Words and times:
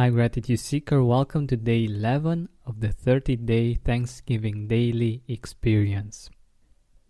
Hi, 0.00 0.08
Gratitude 0.08 0.58
Seeker. 0.58 1.04
Welcome 1.04 1.46
to 1.48 1.58
day 1.58 1.84
11 1.84 2.48
of 2.64 2.80
the 2.80 2.88
30 2.88 3.36
day 3.36 3.74
Thanksgiving 3.74 4.66
daily 4.66 5.22
experience. 5.28 6.30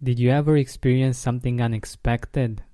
Did 0.03 0.19
you 0.19 0.31
ever 0.31 0.57
experience 0.57 1.17
something 1.17 1.63
unexpected? 1.63 2.65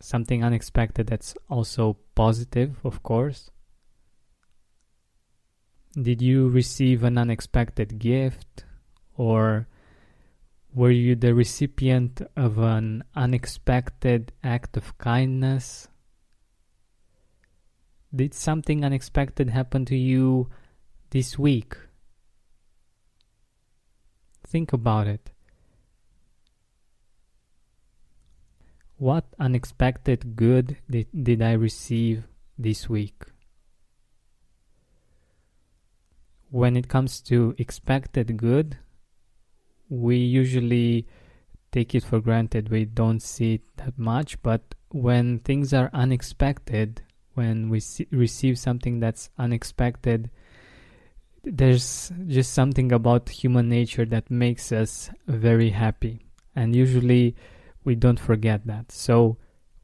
Something 0.00 0.42
unexpected 0.42 1.06
that's 1.06 1.36
also 1.48 1.98
positive, 2.16 2.80
of 2.82 3.04
course. 3.04 3.52
Did 5.92 6.20
you 6.20 6.48
receive 6.48 7.04
an 7.04 7.18
unexpected 7.18 8.00
gift? 8.00 8.64
Or 9.16 9.68
were 10.74 10.90
you 10.90 11.14
the 11.14 11.36
recipient 11.36 12.20
of 12.36 12.58
an 12.58 13.04
unexpected 13.14 14.32
act 14.42 14.76
of 14.76 14.98
kindness? 14.98 15.86
Did 18.16 18.32
something 18.32 18.82
unexpected 18.82 19.50
happen 19.50 19.84
to 19.84 19.96
you 19.96 20.48
this 21.10 21.38
week? 21.38 21.76
Think 24.46 24.72
about 24.72 25.06
it. 25.06 25.30
What 28.96 29.26
unexpected 29.38 30.34
good 30.34 30.78
did, 30.88 31.08
did 31.12 31.42
I 31.42 31.52
receive 31.52 32.24
this 32.58 32.88
week? 32.88 33.22
When 36.48 36.74
it 36.74 36.88
comes 36.88 37.20
to 37.22 37.54
expected 37.58 38.38
good, 38.38 38.78
we 39.90 40.16
usually 40.16 41.06
take 41.70 41.94
it 41.94 42.04
for 42.04 42.20
granted. 42.20 42.70
We 42.70 42.86
don't 42.86 43.20
see 43.20 43.54
it 43.54 43.76
that 43.76 43.98
much, 43.98 44.40
but 44.42 44.74
when 44.88 45.40
things 45.40 45.74
are 45.74 45.90
unexpected, 45.92 47.02
when 47.36 47.68
we 47.68 47.80
see, 47.80 48.06
receive 48.10 48.58
something 48.58 48.98
that's 49.00 49.30
unexpected, 49.38 50.30
there's 51.44 52.10
just 52.26 52.52
something 52.52 52.90
about 52.90 53.28
human 53.28 53.68
nature 53.68 54.04
that 54.06 54.30
makes 54.30 54.72
us 54.72 55.10
very 55.28 55.70
happy. 55.70 56.26
And 56.56 56.74
usually 56.74 57.36
we 57.84 57.94
don't 57.94 58.18
forget 58.18 58.66
that. 58.66 58.90
So, 58.90 59.36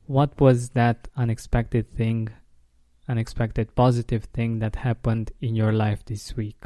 what 0.07 0.39
was 0.41 0.71
that 0.71 1.09
unexpected 1.17 1.89
thing, 1.91 2.31
unexpected 3.09 3.75
positive 3.77 4.25
thing 4.25 4.59
that 4.59 4.77
happened 4.77 5.31
in 5.41 5.55
your 5.55 5.73
life 5.73 6.05
this 6.05 6.37
week? 6.37 6.65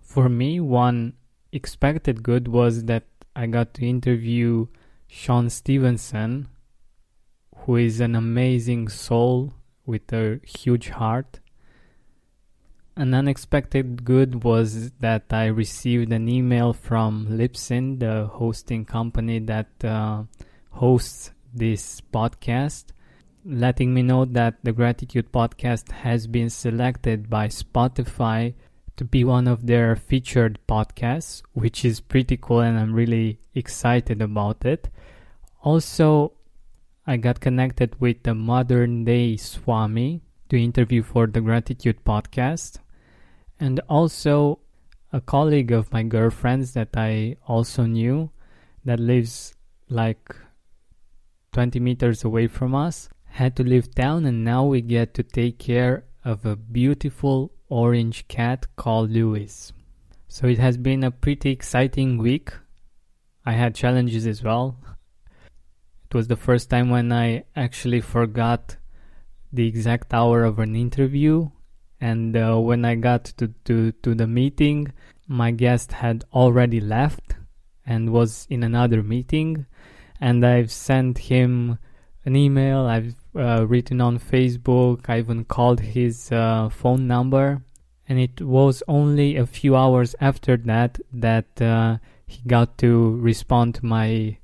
For 0.00 0.28
me, 0.28 0.58
one 0.58 1.14
expected 1.52 2.22
good 2.22 2.48
was 2.48 2.84
that 2.84 3.04
I 3.36 3.46
got 3.46 3.74
to 3.74 3.86
interview 3.86 4.66
Sean 5.06 5.48
Stephenson, 5.48 6.48
who 7.56 7.76
is 7.76 8.00
an 8.00 8.16
amazing 8.16 8.88
soul 8.88 9.54
with 9.86 10.12
a 10.12 10.40
huge 10.44 10.90
heart. 10.90 11.40
An 12.96 13.14
unexpected 13.14 14.04
good 14.04 14.44
was 14.44 14.90
that 15.00 15.24
I 15.30 15.46
received 15.46 16.12
an 16.12 16.28
email 16.28 16.72
from 16.72 17.26
Libsyn, 17.30 17.98
the 18.00 18.26
hosting 18.26 18.84
company 18.84 19.38
that 19.40 19.84
uh, 19.84 20.24
hosts 20.70 21.30
this 21.54 22.00
podcast, 22.00 22.86
letting 23.44 23.94
me 23.94 24.02
know 24.02 24.24
that 24.24 24.56
the 24.62 24.72
Gratitude 24.72 25.32
Podcast 25.32 25.90
has 25.90 26.26
been 26.26 26.50
selected 26.50 27.30
by 27.30 27.48
Spotify 27.48 28.54
to 28.96 29.04
be 29.04 29.24
one 29.24 29.48
of 29.48 29.66
their 29.66 29.96
featured 29.96 30.58
podcasts, 30.68 31.42
which 31.52 31.84
is 31.84 32.00
pretty 32.00 32.36
cool 32.36 32.60
and 32.60 32.78
I'm 32.78 32.94
really 32.94 33.38
excited 33.54 34.20
about 34.20 34.64
it. 34.64 34.88
Also, 35.62 36.32
I 37.06 37.16
got 37.16 37.40
connected 37.40 38.00
with 38.00 38.22
the 38.22 38.34
modern 38.34 39.04
day 39.04 39.36
Swami 39.36 40.22
to 40.48 40.62
interview 40.62 41.02
for 41.02 41.26
the 41.26 41.40
Gratitude 41.40 42.04
podcast, 42.04 42.78
and 43.58 43.80
also 43.88 44.60
a 45.12 45.20
colleague 45.20 45.72
of 45.72 45.92
my 45.92 46.04
girlfriend's 46.04 46.74
that 46.74 46.90
I 46.94 47.36
also 47.46 47.86
knew 47.86 48.30
that 48.84 49.00
lives 49.00 49.54
like 49.88 50.36
20 51.52 51.80
meters 51.80 52.22
away 52.22 52.46
from 52.46 52.74
us 52.74 53.08
had 53.24 53.56
to 53.56 53.64
leave 53.64 53.94
town, 53.94 54.24
and 54.24 54.44
now 54.44 54.64
we 54.64 54.80
get 54.80 55.14
to 55.14 55.22
take 55.22 55.58
care 55.58 56.04
of 56.24 56.46
a 56.46 56.54
beautiful 56.54 57.50
orange 57.68 58.28
cat 58.28 58.66
called 58.76 59.10
Louis. 59.10 59.72
So 60.28 60.46
it 60.46 60.58
has 60.58 60.76
been 60.76 61.02
a 61.02 61.10
pretty 61.10 61.50
exciting 61.50 62.18
week. 62.18 62.52
I 63.44 63.52
had 63.52 63.74
challenges 63.74 64.26
as 64.26 64.42
well. 64.42 64.78
It 66.12 66.16
was 66.16 66.28
the 66.28 66.36
first 66.36 66.68
time 66.68 66.90
when 66.90 67.10
I 67.10 67.44
actually 67.56 68.02
forgot 68.02 68.76
the 69.50 69.66
exact 69.66 70.12
hour 70.12 70.44
of 70.44 70.58
an 70.58 70.76
interview. 70.76 71.48
And 72.02 72.36
uh, 72.36 72.58
when 72.58 72.84
I 72.84 72.96
got 72.96 73.24
to, 73.38 73.48
to, 73.64 73.92
to 73.92 74.14
the 74.14 74.26
meeting, 74.26 74.92
my 75.26 75.52
guest 75.52 75.92
had 75.92 76.24
already 76.34 76.80
left 76.80 77.36
and 77.86 78.10
was 78.10 78.46
in 78.50 78.62
another 78.62 79.02
meeting. 79.02 79.64
And 80.20 80.44
I've 80.44 80.70
sent 80.70 81.16
him 81.16 81.78
an 82.26 82.36
email, 82.36 82.80
I've 82.80 83.14
uh, 83.34 83.66
written 83.66 84.02
on 84.02 84.18
Facebook, 84.18 85.08
I 85.08 85.18
even 85.20 85.46
called 85.46 85.80
his 85.80 86.30
uh, 86.30 86.68
phone 86.68 87.06
number. 87.06 87.62
And 88.06 88.18
it 88.18 88.42
was 88.42 88.82
only 88.86 89.36
a 89.36 89.46
few 89.46 89.74
hours 89.74 90.14
after 90.20 90.58
that 90.58 91.00
that 91.10 91.62
uh, 91.62 91.96
he 92.26 92.42
got 92.46 92.76
to 92.78 93.16
respond 93.16 93.76
to 93.76 93.86
my 93.86 94.36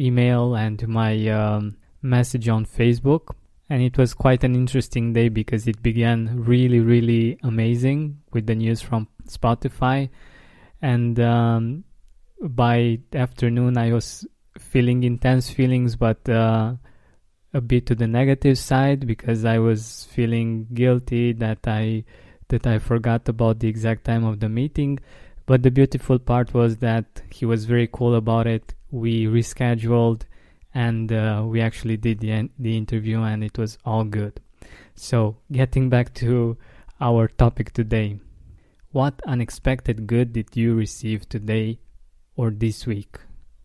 email 0.00 0.54
and 0.54 0.86
my 0.88 1.28
um, 1.28 1.76
message 2.02 2.48
on 2.48 2.64
Facebook. 2.64 3.34
And 3.68 3.82
it 3.82 3.96
was 3.96 4.14
quite 4.14 4.42
an 4.42 4.56
interesting 4.56 5.12
day 5.12 5.28
because 5.28 5.68
it 5.68 5.80
began 5.82 6.42
really, 6.44 6.80
really 6.80 7.38
amazing 7.42 8.20
with 8.32 8.46
the 8.46 8.56
news 8.56 8.82
from 8.82 9.06
Spotify. 9.28 10.08
And 10.82 11.20
um, 11.20 11.84
by 12.40 12.98
afternoon, 13.14 13.78
I 13.78 13.92
was 13.92 14.26
feeling 14.58 15.04
intense 15.04 15.50
feelings, 15.50 15.94
but 15.94 16.28
uh, 16.28 16.74
a 17.54 17.60
bit 17.60 17.86
to 17.86 17.94
the 17.94 18.08
negative 18.08 18.58
side 18.58 19.06
because 19.06 19.44
I 19.44 19.58
was 19.58 20.08
feeling 20.10 20.66
guilty 20.72 21.32
that 21.34 21.58
I 21.66 22.04
that 22.48 22.66
I 22.66 22.78
forgot 22.80 23.28
about 23.28 23.60
the 23.60 23.68
exact 23.68 24.04
time 24.04 24.24
of 24.24 24.40
the 24.40 24.48
meeting. 24.48 24.98
But 25.46 25.62
the 25.62 25.70
beautiful 25.70 26.18
part 26.18 26.52
was 26.52 26.78
that 26.78 27.22
he 27.30 27.46
was 27.46 27.64
very 27.64 27.88
cool 27.92 28.16
about 28.16 28.48
it 28.48 28.74
we 28.90 29.26
rescheduled 29.26 30.22
and 30.74 31.12
uh, 31.12 31.42
we 31.46 31.60
actually 31.60 31.96
did 31.96 32.20
the, 32.20 32.48
the 32.58 32.76
interview 32.76 33.20
and 33.22 33.42
it 33.42 33.58
was 33.58 33.78
all 33.84 34.04
good. 34.04 34.40
So, 34.94 35.38
getting 35.50 35.88
back 35.88 36.14
to 36.14 36.56
our 37.00 37.28
topic 37.28 37.72
today. 37.72 38.18
What 38.92 39.20
unexpected 39.26 40.06
good 40.06 40.32
did 40.32 40.54
you 40.54 40.74
receive 40.74 41.28
today 41.28 41.78
or 42.36 42.50
this 42.50 42.86
week? 42.86 43.18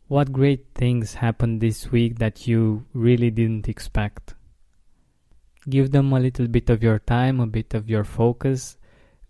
What 0.07 0.31
great 0.31 0.67
things 0.75 1.15
happened 1.15 1.61
this 1.61 1.91
week 1.91 2.19
that 2.19 2.47
you 2.47 2.85
really 2.93 3.31
didn't 3.31 3.67
expect? 3.67 4.35
Give 5.67 5.91
them 5.91 6.13
a 6.13 6.19
little 6.19 6.47
bit 6.47 6.69
of 6.69 6.83
your 6.83 6.99
time, 6.99 7.39
a 7.39 7.47
bit 7.47 7.73
of 7.73 7.89
your 7.89 8.03
focus, 8.03 8.77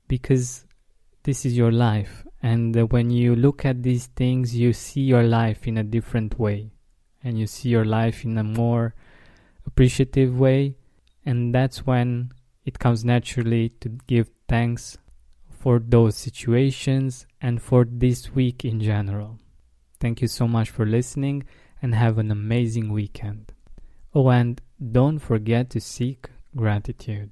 because 0.08 0.66
this 1.24 1.46
is 1.46 1.58
your 1.58 1.72
life 1.72 2.25
and 2.46 2.78
uh, 2.78 2.86
when 2.86 3.10
you 3.10 3.36
look 3.36 3.66
at 3.66 3.82
these 3.82 4.06
things, 4.06 4.56
you 4.56 4.72
see 4.72 5.02
your 5.02 5.24
life 5.24 5.68
in 5.68 5.80
a 5.80 5.84
different 5.84 6.38
way. 6.38 6.70
And 7.24 7.40
you 7.40 7.48
see 7.48 7.70
your 7.70 7.86
life 7.86 8.24
in 8.24 8.38
a 8.38 8.44
more 8.44 8.94
appreciative 9.66 10.38
way. 10.38 10.76
And 11.26 11.56
that's 11.56 11.88
when 11.88 12.32
it 12.64 12.78
comes 12.78 13.04
naturally 13.04 13.70
to 13.80 13.90
give 14.06 14.30
thanks 14.48 15.00
for 15.50 15.80
those 15.80 16.18
situations 16.18 17.26
and 17.42 17.60
for 17.60 17.84
this 17.84 18.36
week 18.36 18.64
in 18.64 18.80
general. 18.80 19.40
Thank 20.00 20.22
you 20.22 20.28
so 20.28 20.48
much 20.48 20.70
for 20.70 20.86
listening 20.86 21.46
and 21.82 21.96
have 21.96 22.20
an 22.20 22.30
amazing 22.30 22.94
weekend. 22.94 23.54
Oh, 24.14 24.30
and 24.30 24.62
don't 24.92 25.18
forget 25.18 25.72
to 25.72 25.82
seek 25.82 26.30
gratitude. 26.56 27.32